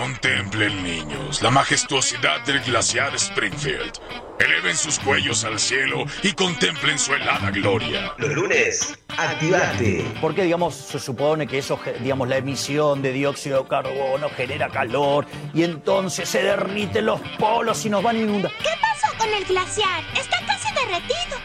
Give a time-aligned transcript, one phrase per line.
[0.00, 4.00] Contemplen, niños, la majestuosidad del glaciar Springfield.
[4.38, 8.14] Eleven sus cuellos al cielo y contemplen su helada gloria.
[8.16, 10.02] Los lunes, activate.
[10.22, 15.26] Porque, digamos, se supone que eso, digamos, la emisión de dióxido de carbono genera calor
[15.52, 18.52] y entonces se derriten los polos y nos van a inundar.
[18.52, 20.02] ¿Qué pasó con el glaciar?
[20.18, 21.36] Está casi derretido.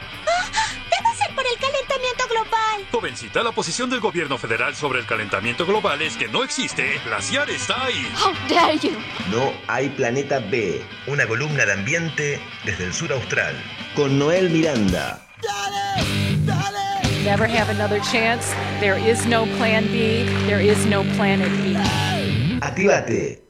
[2.95, 6.97] Jovencita, la posición del gobierno federal sobre el calentamiento global es que no existe.
[7.03, 8.07] Glaciar está ahí.
[8.15, 8.91] How dare you?
[9.29, 10.81] No hay planeta B.
[11.05, 13.53] Una columna de ambiente desde el sur austral.
[13.95, 15.21] Con Noel Miranda.
[17.25, 18.53] never have another chance.
[18.79, 20.23] There is no plan B.
[20.47, 21.75] There is no planet B.
[22.61, 23.44] Activate.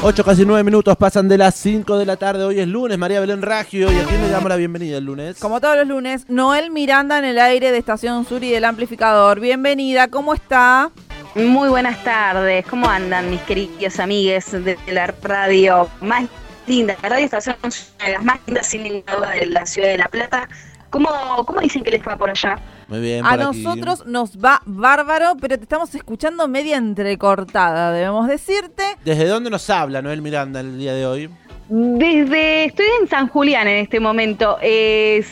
[0.00, 2.44] 8 casi 9 minutos pasan de las 5 de la tarde.
[2.44, 3.90] Hoy es lunes, María Belén Ragio.
[3.90, 5.38] ¿Y a quién le damos la bienvenida el lunes?
[5.40, 9.40] Como todos los lunes, Noel Miranda en el aire de Estación Sur y del amplificador.
[9.40, 10.92] Bienvenida, ¿cómo está?
[11.34, 16.26] Muy buenas tardes, ¿cómo andan mis queridos amigues de la radio más
[16.68, 16.96] linda?
[17.02, 19.88] La radio estación es una de las más lindas sin ninguna duda de la ciudad
[19.88, 20.48] de La Plata.
[20.90, 21.10] ¿Cómo,
[21.44, 22.56] cómo dicen que les va por allá?
[22.88, 23.42] Muy bien, A aquí.
[23.62, 28.82] nosotros nos va bárbaro, pero te estamos escuchando media entrecortada, debemos decirte.
[29.04, 31.30] ¿Desde dónde nos habla Noel Miranda el día de hoy?
[31.68, 34.56] Desde, estoy en San Julián en este momento.
[34.62, 35.22] Eh,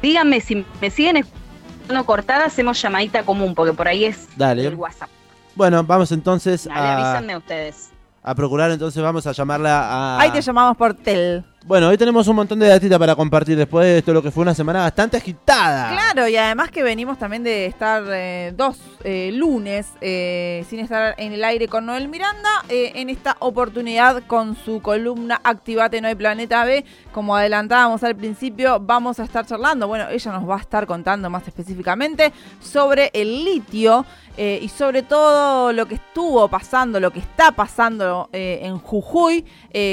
[0.00, 4.66] díganme si me siguen escuchando cortada, hacemos llamadita común, porque por ahí es Dale.
[4.66, 5.10] el WhatsApp.
[5.54, 7.90] Bueno, vamos entonces Dale, a, avísenme ustedes.
[8.22, 10.20] a procurar, entonces vamos a llamarla a...
[10.20, 11.44] Ahí te llamamos por tel.
[11.66, 14.42] Bueno, hoy tenemos un montón de datitas para compartir después de esto, lo que fue
[14.42, 15.90] una semana bastante agitada.
[15.90, 21.14] Claro, y además que venimos también de estar eh, dos eh, lunes eh, sin estar
[21.18, 22.48] en el aire con Noel Miranda.
[22.70, 26.82] en esta oportunidad con su columna Activate No hay Planeta B.
[27.12, 29.86] Como adelantábamos al principio, vamos a estar charlando.
[29.86, 34.06] Bueno, ella nos va a estar contando más específicamente sobre el litio
[34.38, 39.44] y sobre todo lo que estuvo pasando, lo que está pasando en Jujuy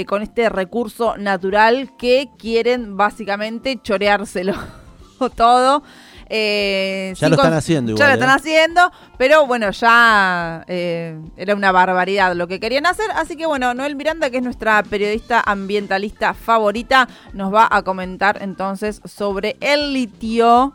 [0.06, 1.57] con este recurso natural
[1.98, 4.54] que quieren básicamente choreárselo
[5.36, 5.84] todo.
[6.30, 8.20] eh, Ya lo están haciendo Ya igual, lo ¿eh?
[8.20, 13.10] están haciendo, pero bueno, ya eh, era una barbaridad lo que querían hacer.
[13.16, 18.40] Así que bueno, Noel Miranda, que es nuestra periodista ambientalista favorita, nos va a comentar
[18.42, 20.74] entonces sobre el litio.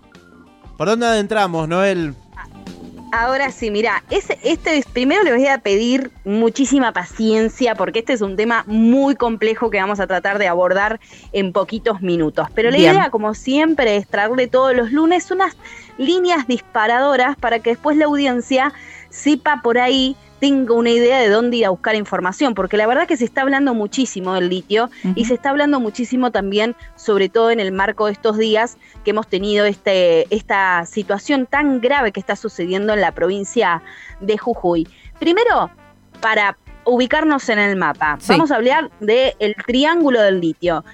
[0.78, 2.14] ¿Por dónde adentramos, Noel?
[3.14, 4.38] Ahora sí, mira, este
[4.78, 9.68] es, primero les voy a pedir muchísima paciencia porque este es un tema muy complejo
[9.68, 10.98] que vamos a tratar de abordar
[11.34, 12.48] en poquitos minutos.
[12.54, 12.94] Pero la Bien.
[12.94, 15.58] idea, como siempre, es traerle todos los lunes unas
[15.98, 18.72] líneas disparadoras para que después la audiencia
[19.12, 23.06] sepa por ahí, tenga una idea de dónde ir a buscar información, porque la verdad
[23.06, 27.52] que se está hablando muchísimo del litio y se está hablando muchísimo también, sobre todo
[27.52, 32.18] en el marco de estos días que hemos tenido este, esta situación tan grave que
[32.18, 33.82] está sucediendo en la provincia
[34.20, 34.88] de Jujuy.
[35.20, 35.70] Primero,
[36.20, 38.32] para ubicarnos en el mapa, Sí.
[38.32, 40.84] vamos a hablar del triángulo del litio.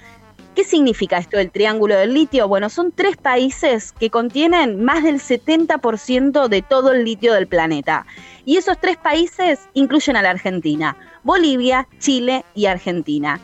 [0.55, 2.47] ¿Qué significa esto del triángulo del litio?
[2.47, 8.05] Bueno, son tres países que contienen más del 70% de todo el litio del planeta.
[8.45, 13.39] Y esos tres países incluyen a la Argentina, Bolivia, Chile y Argentina.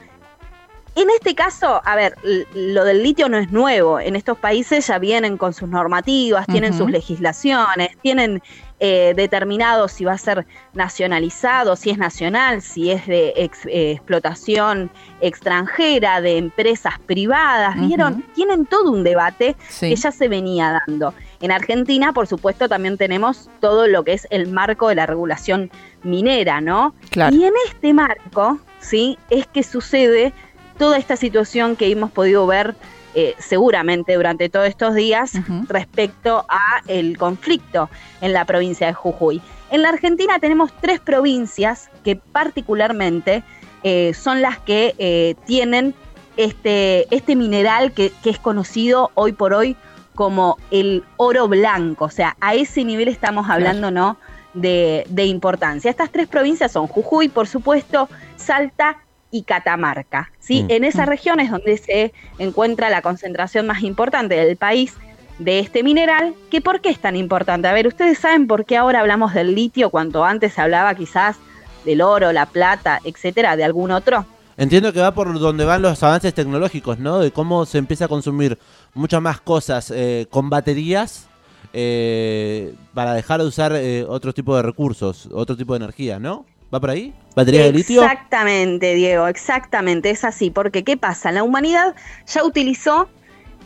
[0.95, 2.15] En este caso, a ver,
[2.53, 3.99] lo del litio no es nuevo.
[3.99, 8.41] En estos países ya vienen con sus normativas, tienen sus legislaciones, tienen
[8.79, 13.91] eh, determinado si va a ser nacionalizado, si es nacional, si es de ex- eh,
[13.91, 14.89] explotación
[15.21, 17.75] extranjera, de empresas privadas.
[17.79, 18.21] ¿Vieron?
[18.33, 19.89] Tienen todo un debate Sí.
[19.89, 21.13] que ya se venía dando.
[21.41, 25.69] En Argentina, por supuesto, también tenemos todo lo que es el marco de la regulación
[26.03, 26.95] minera, ¿no?
[27.11, 27.35] Claro.
[27.35, 29.17] Y en este marco, ¿sí?
[29.29, 30.33] Es que sucede
[30.77, 32.75] toda esta situación que hemos podido ver
[33.15, 35.31] eh, seguramente durante todos estos días
[35.69, 37.89] respecto a el conflicto
[38.19, 39.41] en la provincia de Jujuy.
[39.71, 43.41] En la Argentina tenemos tres provincias que particularmente
[43.83, 45.95] eh, son las que eh, tienen
[46.35, 49.77] este, este mineral que, que es conocido hoy por hoy
[50.13, 52.05] como el oro blanco.
[52.05, 54.17] O sea, a ese nivel estamos hablando, ¿no?
[54.53, 55.89] De, de importancia.
[55.89, 58.97] Estas tres provincias son Jujuy, por supuesto, Salta
[59.35, 60.31] y Catamarca.
[60.39, 60.63] ¿sí?
[60.63, 60.71] Mm.
[60.71, 64.93] En esa región es donde se encuentra la concentración más importante del país
[65.39, 67.67] de este mineral, que por qué es tan importante.
[67.67, 71.35] A ver, ustedes saben por qué ahora hablamos del litio cuando antes se hablaba quizás
[71.83, 74.25] del oro, la plata, etcétera, de algún otro.
[74.55, 77.19] Entiendo que va por donde van los avances tecnológicos, ¿no?
[77.19, 78.57] De cómo se empieza a consumir
[78.93, 81.27] muchas más cosas eh, con baterías
[81.73, 86.45] eh, para dejar de usar eh, otro tipo de recursos, otro tipo de energía, ¿no?
[86.75, 87.13] ¿Va por ahí?
[87.37, 88.03] ¿Batería de litio?
[88.03, 91.31] Exactamente, Diego, exactamente, es así, porque ¿qué pasa?
[91.31, 91.95] La humanidad
[92.27, 93.07] ya utilizó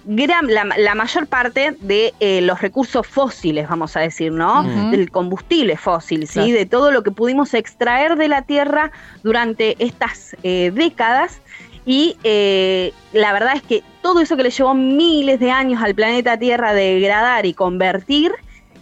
[0.06, 4.62] gran- la, la mayor parte de eh, los recursos fósiles, vamos a decir, ¿no?
[4.92, 6.34] Del combustible fósil, ¿sí?
[6.34, 6.52] Claro.
[6.52, 8.92] De todo lo que pudimos extraer de la Tierra
[9.24, 11.42] durante estas eh, décadas.
[11.88, 15.96] Y eh, la verdad es que todo eso que le llevó miles de años al
[15.96, 18.32] planeta Tierra degradar y convertir,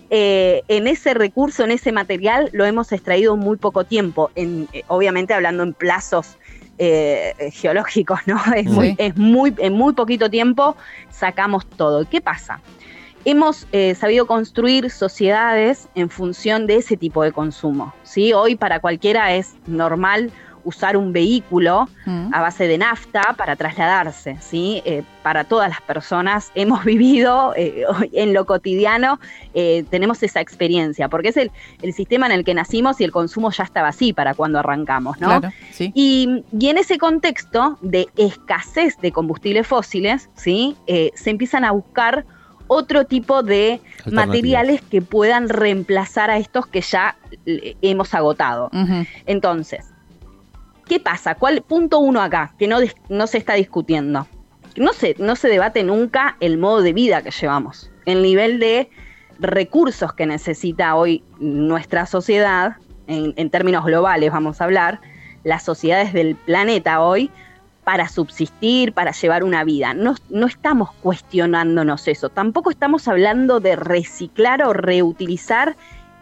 [0.10, 4.68] eh, en ese recurso, en ese material, lo hemos extraído en muy poco tiempo, en,
[4.74, 6.38] eh, obviamente hablando en plazos
[6.78, 8.40] eh, geológicos, ¿no?
[8.56, 8.70] Es, Sí.
[8.70, 10.76] muy, es muy, en muy poquito tiempo
[11.10, 12.08] sacamos todo.
[12.10, 12.62] ¿Qué pasa?
[13.26, 13.68] Hemos
[14.00, 17.94] sabido construir sociedades en función de ese tipo de consumo.
[18.04, 18.32] ¿sí?
[18.32, 20.32] Hoy para cualquiera es normal
[20.68, 22.34] usar un vehículo Mm.
[22.34, 24.82] a base de nafta para trasladarse, ¿sí?
[24.86, 29.20] Eh, para todas las personas hemos vivido eh, hoy en lo cotidiano,
[29.54, 33.12] eh, tenemos esa experiencia, porque es el, el sistema en el que nacimos y el
[33.12, 35.28] consumo ya estaba así para cuando arrancamos, ¿no?
[35.28, 35.92] Claro, sí.
[35.96, 40.76] Y, y en ese contexto de escasez de combustibles fósiles, ¿sí?
[40.88, 42.26] Eh, se empiezan a buscar
[42.68, 43.80] otro tipo de
[44.12, 47.16] materiales que puedan reemplazar a estos que ya
[47.82, 48.70] hemos agotado.
[49.26, 49.86] Entonces,
[50.88, 51.36] ¿qué pasa?
[51.36, 52.80] ¿Cuál punto uno acá que no,
[53.10, 54.28] no se está discutiendo?
[54.76, 58.90] No se, no se debate nunca el modo de vida que llevamos, el nivel de
[59.40, 65.02] recursos que necesita hoy nuestra sociedad, en, en términos globales vamos a hablar,
[65.44, 67.32] las sociedades del planeta hoy,
[67.84, 69.94] para subsistir, para llevar una vida.
[69.94, 75.76] No, no estamos cuestionándonos eso, tampoco estamos hablando de reciclar o reutilizar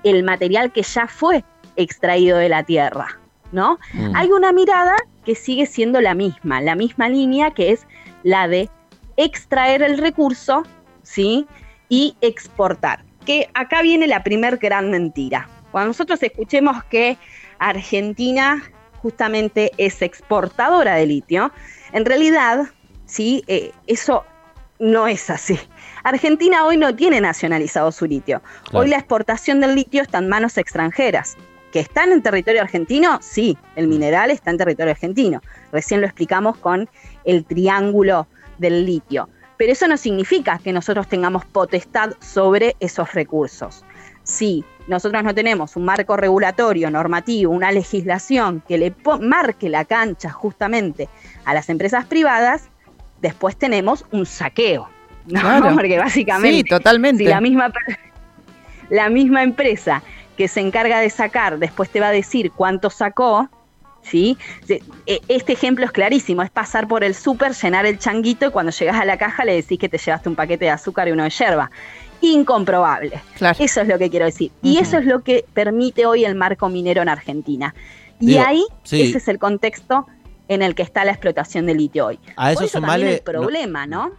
[0.03, 1.43] el material que ya fue
[1.75, 3.19] extraído de la tierra,
[3.55, 3.79] ¿no?
[3.93, 4.15] Mm.
[4.15, 7.87] Hay una mirada que sigue siendo la misma, la misma línea que es
[8.21, 8.69] la de
[9.17, 10.63] extraer el recurso,
[11.01, 11.47] ¿sí?
[11.89, 13.03] Y exportar.
[13.25, 15.49] Que acá viene la primer gran mentira.
[15.71, 17.17] Cuando nosotros escuchemos que
[17.57, 18.61] Argentina
[19.01, 21.51] justamente es exportadora de litio,
[21.93, 22.65] en realidad,
[23.05, 23.43] ¿sí?
[23.47, 24.25] Eh, eso
[24.79, 25.57] no es así.
[26.03, 28.41] Argentina hoy no tiene nacionalizado su litio.
[28.65, 28.79] Claro.
[28.79, 31.37] Hoy la exportación del litio está en manos extranjeras.
[31.75, 33.19] ¿Que están en territorio argentino?
[33.21, 35.41] Sí, el mineral está en territorio argentino.
[35.73, 36.89] Recién lo explicamos con
[37.25, 38.27] el triángulo
[38.59, 39.27] del litio.
[39.57, 43.83] Pero eso no significa que nosotros tengamos potestad sobre esos recursos.
[44.23, 50.31] Si nosotros no tenemos un marco regulatorio, normativo, una legislación que le marque la cancha
[50.31, 51.09] justamente
[51.43, 52.69] a las empresas privadas,
[53.19, 54.87] después tenemos un saqueo.
[55.27, 55.41] ¿no?
[55.41, 55.73] Claro.
[55.75, 57.25] Porque básicamente Sí, totalmente.
[57.25, 57.73] si la misma,
[58.89, 60.01] la misma empresa
[60.37, 63.49] que se encarga de sacar después te va a decir cuánto sacó,
[64.01, 64.37] ¿sí?
[64.67, 68.71] E- Este ejemplo es clarísimo, es pasar por el súper, llenar el changuito y cuando
[68.71, 71.23] llegas a la caja le decís que te llevaste un paquete de azúcar y uno
[71.23, 71.71] de yerba.
[72.21, 73.21] Incomprobable.
[73.37, 73.57] Claro.
[73.59, 74.51] Eso es lo que quiero decir.
[74.61, 77.75] Y eso es lo que permite hoy el marco minero en Argentina.
[78.19, 79.01] Y Digo, ahí, sí.
[79.01, 80.07] ese es el contexto
[80.47, 82.19] en el que está la explotación de litio hoy.
[82.35, 84.11] A eso Por eso también el problema, ¿no?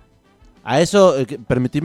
[0.69, 1.27] A eso, eh,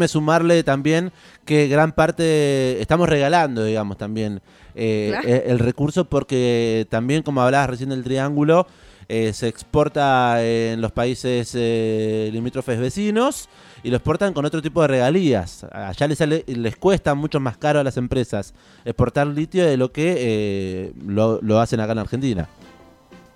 [0.08, 1.12] sumarle también
[1.46, 4.42] que gran parte estamos regalando, digamos, también
[4.74, 5.28] eh, Claro.
[5.28, 8.66] eh, el recurso porque también, como hablabas recién del triángulo,
[9.08, 13.50] eh, se exporta en los países eh, limítrofes vecinos
[13.84, 15.66] y lo exportan con otro tipo de regalías.
[15.72, 18.54] Allá les, sale- les cuesta mucho más caro a las empresas
[18.86, 22.48] exportar litio de lo que eh, lo, lo hacen acá en Argentina.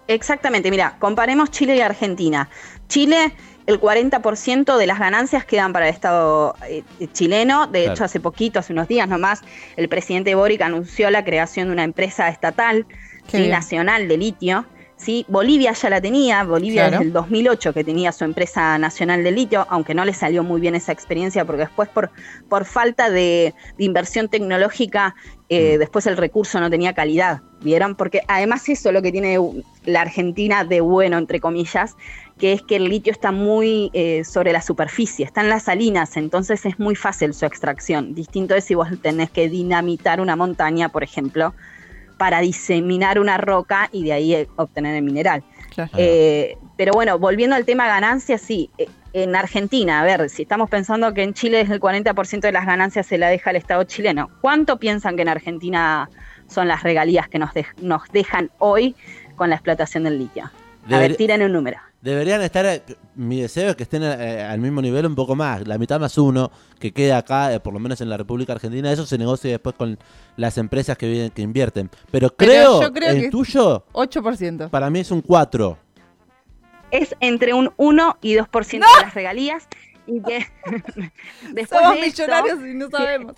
[0.07, 2.47] Exactamente, mira, comparemos Chile y Argentina.
[2.87, 3.33] Chile,
[3.67, 6.83] el 40% de las ganancias quedan para el Estado eh,
[7.13, 7.67] chileno.
[7.67, 7.93] De Claro.
[7.93, 9.41] hecho, hace poquito, hace unos días nomás,
[9.75, 12.85] el presidente Boric anunció la creación de una empresa estatal
[13.31, 13.49] bien.
[13.49, 14.65] nacional de litio.
[14.97, 15.25] ¿Sí?
[15.27, 16.91] Bolivia ya la tenía, Bolivia Claro.
[16.97, 20.61] desde el 2008 que tenía su empresa nacional de litio, aunque no le salió muy
[20.61, 22.11] bien esa experiencia porque después por,
[22.49, 25.15] por falta de, de inversión tecnológica,
[25.49, 27.95] eh, después el recurso no tenía calidad, ¿vieron?
[27.95, 29.37] Porque además eso es lo que tiene
[29.85, 31.95] la Argentina de bueno, entre comillas,
[32.39, 36.17] que es que el litio está muy eh, sobre la superficie, está en las salinas,
[36.17, 38.15] entonces es muy fácil su extracción.
[38.15, 41.53] Distinto es si vos tenés que dinamitar una montaña, por ejemplo,
[42.17, 45.43] para diseminar una roca y de ahí eh, obtener el mineral.
[45.73, 45.91] Claro.
[45.97, 50.69] Eh, pero bueno, volviendo al tema ganancias, sí, eh, en Argentina, a ver, si estamos
[50.69, 53.83] pensando que en Chile es el 40% de las ganancias se la deja el Estado
[53.83, 56.09] chileno, ¿cuánto piensan que en Argentina
[56.47, 58.95] son las regalías que nos, nos dejan hoy
[59.35, 60.51] con la explotación del litio?
[60.91, 61.79] A ver, tiren un número.
[62.05, 62.83] Deberían estar, eh,
[63.15, 66.15] mi deseo es que estén eh, al mismo nivel un poco más, la mitad más
[66.19, 69.49] uno, que queda acá, eh, por lo menos en la República Argentina, eso se negocia
[69.49, 69.97] después con
[70.37, 71.89] las empresas que, vienen- que invierten.
[72.11, 74.69] Pero Pero creo, yo creo el que- tuyo, 8%.
[74.69, 75.79] para mí es un 4.
[76.91, 78.99] Es entre un 1 y 2% ¡No!
[78.99, 79.67] de las regalías
[80.05, 80.45] y que
[81.53, 83.33] después Somos de esto- millonarios y no sabemos.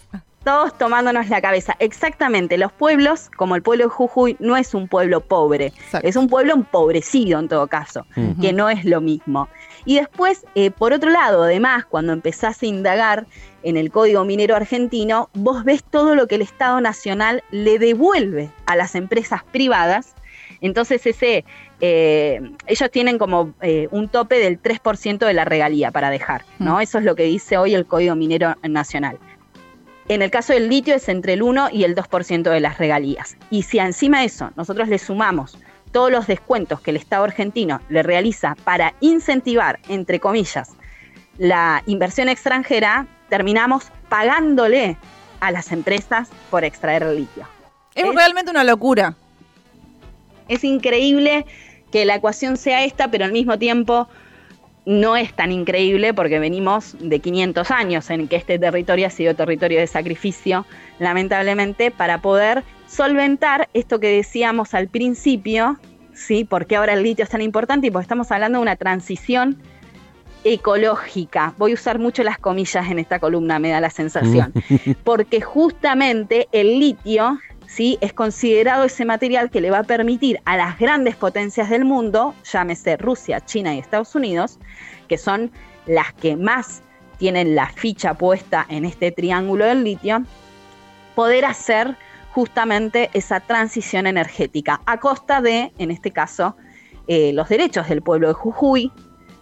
[0.47, 1.75] Todos tomándonos la cabeza.
[1.79, 6.07] Exactamente, los pueblos, como el pueblo de Jujuy, no es un pueblo pobre, Exacto.
[6.07, 8.05] es un pueblo empobrecido en todo caso,
[8.39, 9.49] que no es lo mismo.
[9.83, 13.27] Y después, eh, por otro lado, además, cuando empezás a indagar
[13.61, 18.49] en el Código Minero Argentino, vos ves todo lo que el Estado Nacional le devuelve
[18.67, 20.15] a las empresas privadas.
[20.61, 21.43] Entonces, ese,
[21.81, 26.77] eh, ellos tienen como eh, un tope del 3% de la regalía para dejar, ¿no?
[26.77, 26.81] Mm.
[26.81, 29.19] Eso es lo que dice hoy el Código Minero Nacional.
[30.09, 33.35] En el caso del litio es entre el 1 y el 2% de las regalías.
[33.49, 35.57] Y si encima de eso nosotros le sumamos
[35.91, 40.71] todos los descuentos que el Estado argentino le realiza para incentivar, entre comillas,
[41.37, 44.97] la inversión extranjera, terminamos pagándole
[45.39, 47.45] a las empresas por extraer el litio.
[47.93, 49.15] Es Es- realmente una locura.
[50.47, 51.45] Es increíble
[51.91, 54.07] que la ecuación sea esta, pero al mismo tiempo
[54.87, 59.35] no es tan increíble porque venimos de 500 años en que este territorio ha sido
[59.35, 60.65] territorio de sacrificio,
[60.97, 65.77] lamentablemente, para poder solventar esto que decíamos al principio,
[66.13, 66.45] ¿sí?
[66.45, 69.57] Porque ahora el litio es tan importante y porque estamos hablando de una transición
[70.45, 71.53] ecológica.
[71.57, 74.53] Voy a usar mucho las comillas en esta columna, me da la sensación.
[75.03, 77.97] Porque justamente el litio ¿sí?
[78.01, 82.33] es considerado ese material que le va a permitir a las grandes potencias del mundo,
[82.51, 84.59] llámese Rusia, China y Estados Unidos,
[85.07, 85.51] que son
[85.85, 86.81] las que más
[87.17, 90.23] tienen la ficha puesta en este triángulo del litio,
[91.15, 91.95] poder hacer
[92.31, 96.55] justamente esa transición energética a costa de, en este caso,
[97.07, 98.91] eh, los derechos del pueblo de Jujuy,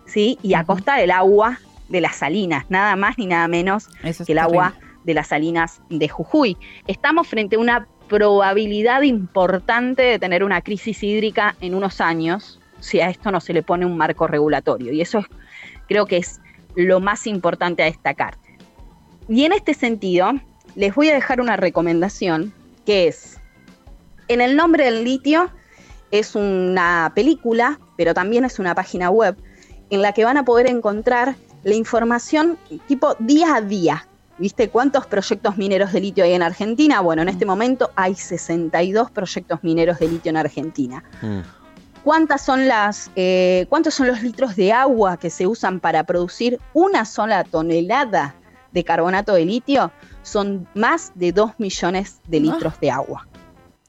[0.06, 0.40] ¿sí?
[0.42, 4.32] y a costa del agua de las salinas, nada más ni nada menos Eso que
[4.32, 6.58] el agua de las salinas de Jujuy.
[6.88, 13.00] Estamos frente a una probabilidad importante de tener una crisis hídrica en unos años si
[13.00, 14.94] a esto no se le pone un marco regulatorio.
[14.94, 15.26] Y eso es-
[15.88, 16.40] creo que es
[16.76, 18.38] lo más importante a destacar.
[19.28, 20.34] Y en este sentido,
[20.76, 22.54] les voy a dejar una recomendación
[22.86, 23.40] que es,
[24.28, 25.50] en el nombre del litio,
[26.12, 29.36] es una película, pero también es una página web
[29.90, 32.58] en la que van a poder encontrar la información
[32.88, 34.08] tipo día a día.
[34.38, 37.00] ¿Viste cuántos proyectos mineros de litio hay en Argentina?
[37.00, 41.04] Bueno, en este momento hay 62 proyectos mineros de litio en Argentina.
[41.22, 41.40] Mm.
[42.04, 46.60] ¿Cuántas son las, eh, ¿Cuántos son los litros de agua que se usan para producir
[46.74, 48.36] una sola tonelada
[48.74, 49.92] de carbonato de litio?
[50.22, 53.26] Son más de 2 millones de litros de agua.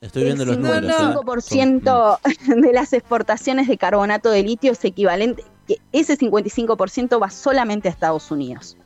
[0.00, 0.90] Estoy viendo los el números.
[0.90, 1.14] ¿eh?
[1.14, 2.18] 55%
[2.62, 7.90] de las exportaciones de carbonato de litio es equivalente, que ese 55% va solamente a
[7.90, 8.76] Estados Unidos.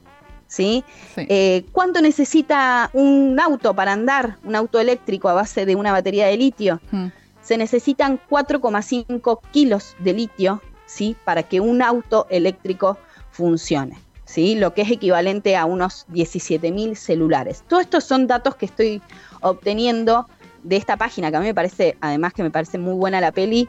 [0.51, 0.85] ¿Sí?
[1.15, 1.27] Sí.
[1.29, 6.27] Eh, ¿Cuánto necesita un auto para andar, un auto eléctrico a base de una batería
[6.27, 6.81] de litio?
[6.91, 7.07] Mm.
[7.41, 11.17] Se necesitan 4,5 kilos de litio ¿sí?
[11.25, 12.99] para que un auto eléctrico
[13.31, 13.97] funcione.
[14.25, 14.57] ¿sí?
[14.57, 17.63] Lo que es equivalente a unos 17.000 celulares.
[17.69, 19.01] Todos estos son datos que estoy
[19.41, 20.27] obteniendo
[20.65, 23.31] de esta página, que a mí me parece, además que me parece muy buena la
[23.31, 23.69] peli,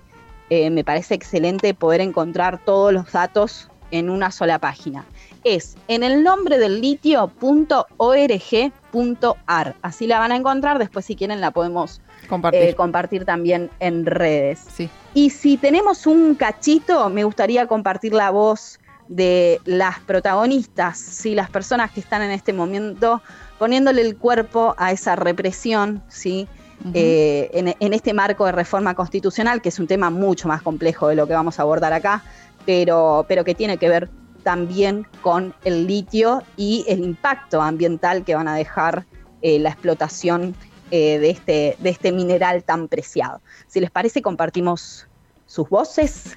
[0.49, 5.05] eh, me parece excelente poder encontrar todos los datos en una sola página.
[5.43, 9.75] Es en el nombre del litio.org.ar.
[9.81, 12.61] Así la van a encontrar, después si quieren la podemos Compartir.
[12.61, 14.59] eh, compartir también en redes.
[14.71, 14.89] sí.
[15.13, 18.79] Y si tenemos un cachito, me gustaría compartir la voz
[19.09, 21.35] de las protagonistas, ¿sí?
[21.35, 23.21] las personas que están en este momento
[23.59, 26.47] poniéndole el cuerpo a esa represión, ¿sí?
[26.93, 31.09] Eh, en, en este marco de reforma constitucional, que es un tema mucho más complejo
[31.09, 32.23] de lo que vamos a abordar acá,
[32.65, 34.09] pero, pero que tiene que ver
[34.41, 39.05] también con el litio y el impacto ambiental que van a dejar
[39.41, 40.55] eh, la explotación
[40.91, 43.41] eh, de, este, de este mineral tan preciado.
[43.67, 45.07] Si les parece, compartimos
[45.45, 46.33] sus voces.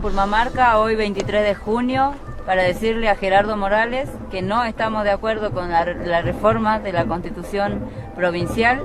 [0.00, 2.14] Purmamarca hoy 23 de junio
[2.46, 5.84] para decirle a Gerardo Morales que no estamos de acuerdo con la,
[6.22, 7.84] reforma de la constitución
[8.16, 8.82] provincial,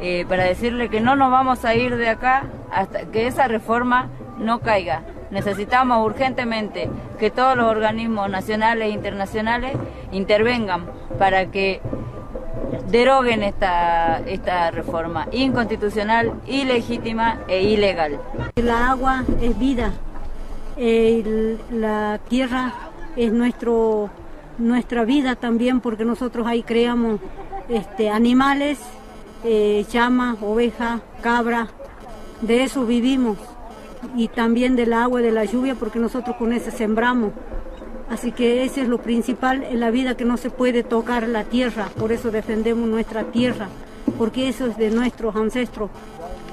[0.00, 4.08] eh, para decirle que no nos vamos a ir de acá hasta que esa reforma
[4.38, 5.02] no caiga.
[5.30, 9.76] Necesitamos urgentemente que todos los organismos nacionales e internacionales
[10.10, 10.86] intervengan
[11.18, 11.80] para que
[12.90, 18.20] deroguen esta, esta reforma inconstitucional, ilegítima e ilegal.
[18.56, 19.92] La agua es vida,
[21.70, 22.72] la tierra
[23.16, 24.10] es nuestro,
[24.58, 27.20] nuestra vida también porque nosotros ahí creamos
[27.68, 28.78] este, animales,
[29.44, 31.68] eh, llamas, ovejas, cabra,
[32.40, 33.36] de eso vivimos
[34.16, 37.32] y también del agua de la lluvia porque nosotros con eso sembramos.
[38.10, 41.44] Así que ese es lo principal en la vida que no se puede tocar la
[41.44, 43.68] tierra, por eso defendemos nuestra tierra,
[44.16, 45.90] porque eso es de nuestros ancestros.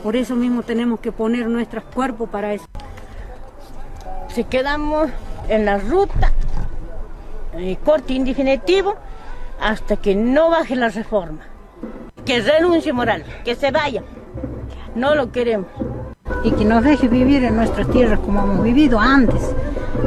[0.04, 2.66] Por eso mismo tenemos que poner nuestros cuerpos para eso.
[4.28, 5.10] Si quedamos
[5.48, 6.34] en la ruta,
[7.84, 8.96] corte indefinitivo,
[9.62, 11.40] hasta que no baje la reforma.
[12.26, 14.04] Que renuncie Morales, que se vaya.
[14.94, 15.68] No lo queremos.
[16.44, 19.42] Y que nos deje vivir en nuestras tierras como hemos vivido antes,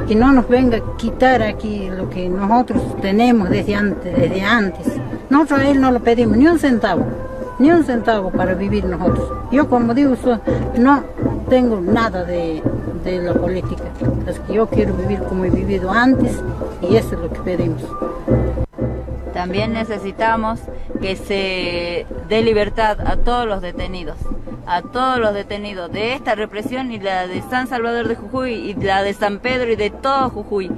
[0.06, 4.86] que no nos venga a quitar aquí lo que nosotros tenemos desde antes, desde antes.
[5.30, 7.04] Nosotros a él no le pedimos ni un centavo,
[7.58, 9.32] ni un centavo para vivir nosotros.
[9.50, 10.14] Yo como digo,
[10.78, 11.04] no
[11.48, 12.62] tengo nada de,
[13.04, 13.84] de la política,
[14.26, 16.42] es que yo quiero vivir como he vivido antes
[16.82, 17.82] y eso es lo que pedimos.
[19.32, 20.60] También necesitamos
[21.00, 24.16] que se dé libertad a todos los detenidos,
[24.68, 28.74] a todos los detenidos de esta represión y la de San Salvador de Jujuy y
[28.74, 30.70] la de San Pedro y de todo Jujuy.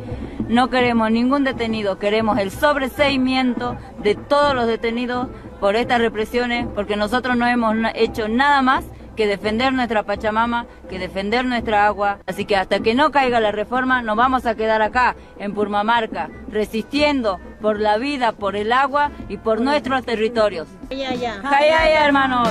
[0.48, 5.28] No queremos ningún detenido, queremos el sobreseimiento de todos los detenidos
[5.60, 8.84] por estas represiones, porque nosotros no hemos hecho nada más
[9.16, 12.20] que defender nuestra Pachamama, que defender nuestra agua.
[12.26, 16.30] Así que hasta que no caiga la reforma, nos vamos a quedar acá, en Purmamarca,
[16.48, 20.68] resistiendo por la vida, por el agua y por nuestros territorios.
[20.88, 22.48] ¡Jayaya, hermanos!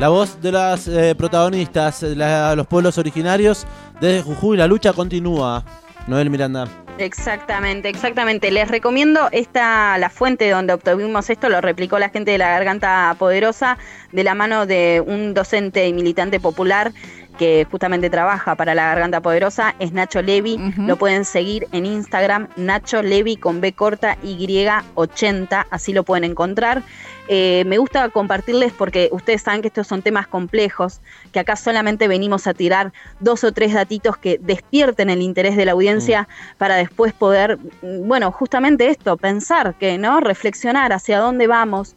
[0.00, 3.66] La voz de las eh, protagonistas, la- los pueblos originarios,
[4.00, 5.62] desde Jujuy, la lucha continúa.
[6.06, 6.66] Noel Miranda.
[6.96, 8.50] Exactamente, exactamente.
[8.50, 13.14] Les recomiendo esta, la fuente donde obtuvimos esto, lo replicó la gente de la Garganta
[13.18, 13.76] Poderosa,
[14.10, 16.92] de la mano de un docente y militante popular
[17.40, 20.58] que justamente trabaja para la Garganta Poderosa, es Nacho Levi.
[20.76, 26.82] Lo pueden seguir en Instagram, Nacho Levi con B corta Y80, así lo pueden encontrar.
[27.28, 31.00] Eh, me gusta compartirles porque ustedes saben que estos son temas complejos,
[31.32, 35.64] que acá solamente venimos a tirar dos o tres datitos que despierten el interés de
[35.64, 36.28] la audiencia
[36.58, 40.20] para después poder, mm, bueno, justamente esto, pensar que, ¿no?
[40.20, 41.96] Reflexionar hacia dónde vamos,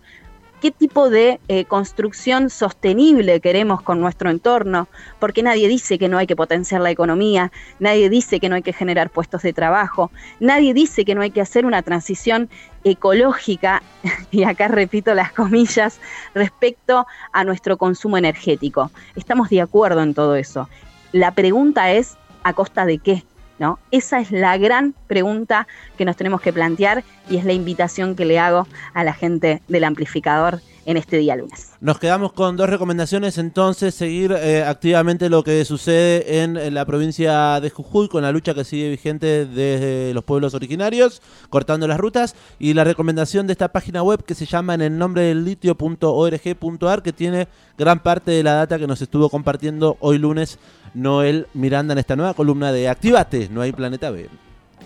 [0.63, 4.87] qué tipo de eh, construcción sostenible queremos con nuestro entorno,
[5.19, 8.61] porque nadie dice que no hay que potenciar la economía, nadie dice que no hay
[8.61, 12.49] que generar puestos de trabajo, nadie dice que no hay que hacer una transición
[12.85, 13.83] ecológica,
[14.31, 15.99] y acá repito las comillas,
[16.33, 18.89] respecto a nuestro consumo energético.
[19.17, 20.69] Estamos de acuerdo en todo eso.
[21.11, 22.15] La pregunta es,
[22.45, 23.25] ¿a costa de qué?
[23.59, 23.79] ¿No?
[23.91, 25.67] Esa es la gran pregunta
[25.97, 29.61] que nos tenemos que plantear y es la invitación que le hago a la gente
[29.67, 31.71] del amplificador en este día lunes.
[31.79, 36.85] Nos quedamos con dos recomendaciones, entonces seguir eh, activamente lo que sucede en, en la
[36.85, 41.99] provincia de Jujuy con la lucha que sigue vigente desde los pueblos originarios, cortando las
[41.99, 45.45] rutas, y la recomendación de esta página web que se llama en el nombre del
[45.45, 47.47] litio.org.ar, que tiene
[47.77, 50.59] gran parte de la data que nos estuvo compartiendo hoy lunes
[50.93, 54.29] Noel Miranda en esta nueva columna de Activate, no hay planeta B.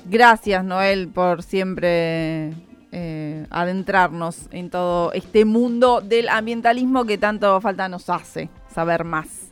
[0.05, 2.53] Gracias, Noel, por siempre
[2.91, 9.47] eh, adentrarnos en todo este mundo del ambientalismo que tanto falta nos hace saber más.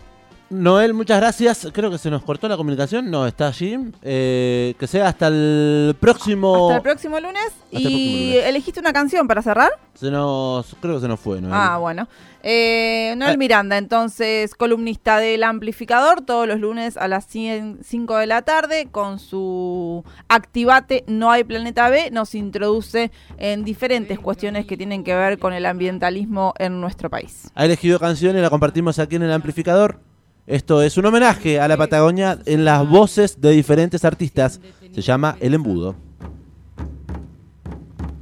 [0.49, 1.67] Noel, muchas gracias.
[1.73, 3.10] Creo que se nos cortó la comunicación.
[3.10, 3.77] No, está allí.
[4.03, 6.67] Eh, que sea hasta el próximo.
[6.69, 7.47] Hasta el próximo lunes.
[7.71, 8.45] el ¿Y lunes.
[8.49, 9.71] elegiste una canción para cerrar?
[9.95, 11.53] Se nos, creo que se nos fue, Noel.
[11.55, 12.08] Ah, bueno.
[12.43, 13.38] Eh, Noel Eh.
[13.38, 19.17] Miranda, entonces, columnista del amplificador, todos los lunes a las 5 de la tarde, con
[19.17, 25.39] su Activate No hay Planeta B, nos introduce en diferentes cuestiones que tienen que ver
[25.39, 27.49] con el ambientalismo en nuestro país.
[27.55, 29.99] Ha elegido canción y la compartimos aquí en el amplificador.
[30.47, 34.62] Esto es un homenaje a la Patagonia en las voces de diferentes artistas.
[34.91, 35.95] Se llama El Embudo.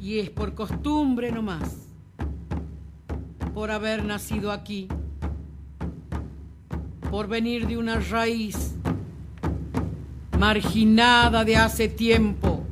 [0.01, 1.89] Y es por costumbre nomás,
[3.53, 4.87] por haber nacido aquí,
[7.11, 8.73] por venir de una raíz
[10.39, 12.63] marginada de hace tiempo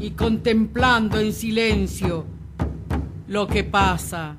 [0.00, 2.24] y contemplando en silencio
[3.28, 4.34] lo que pasa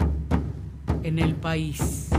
[1.02, 2.10] en el país.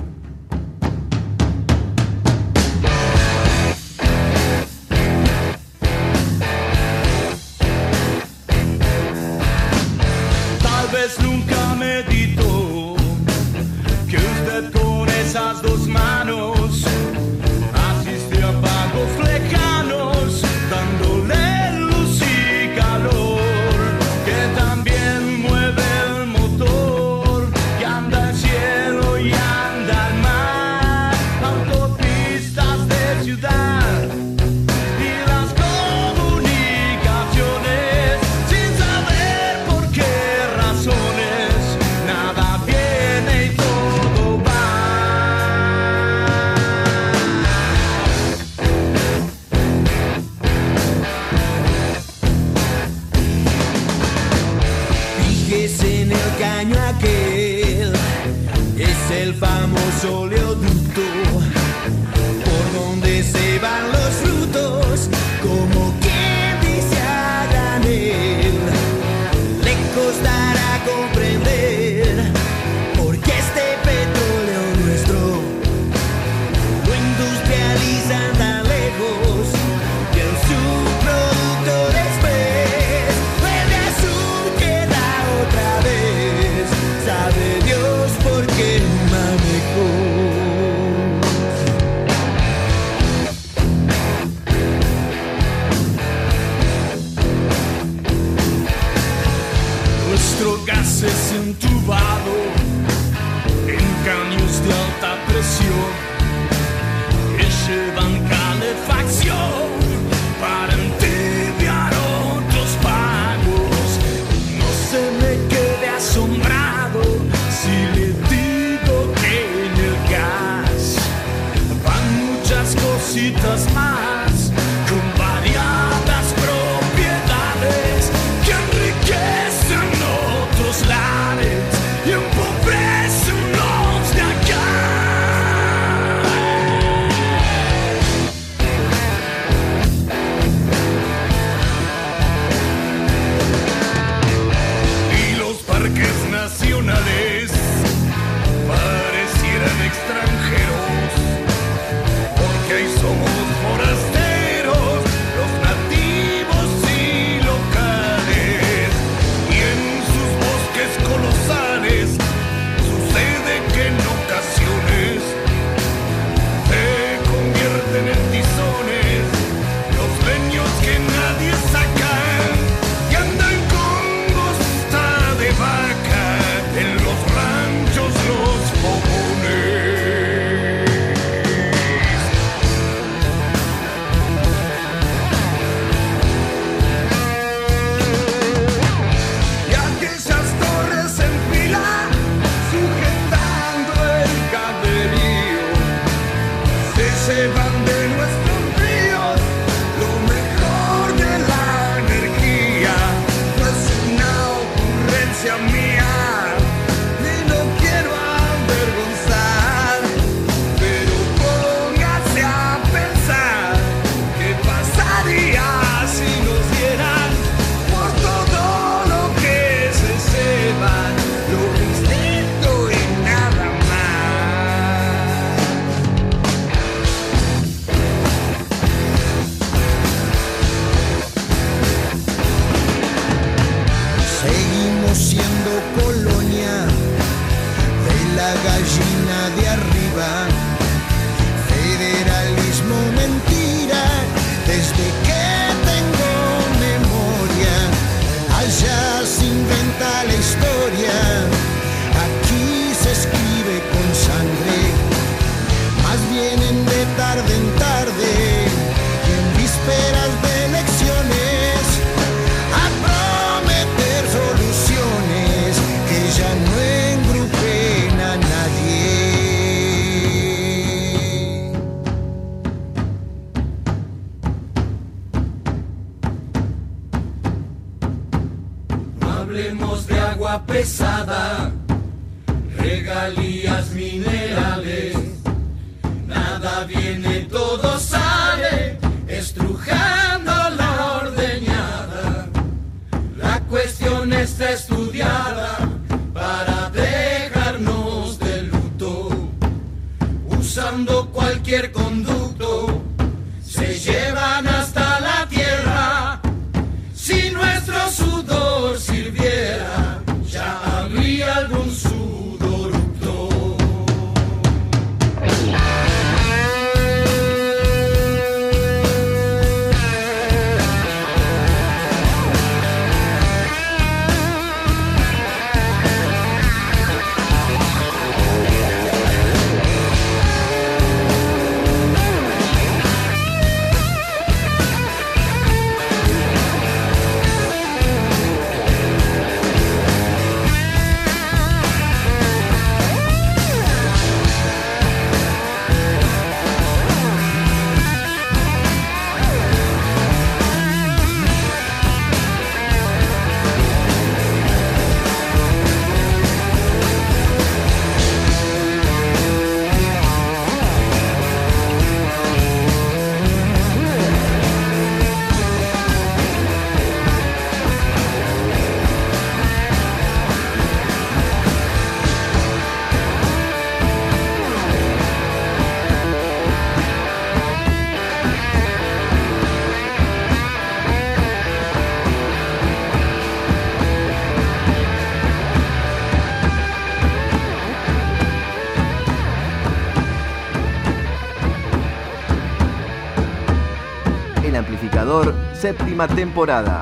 [395.90, 396.99] Séptima temporada.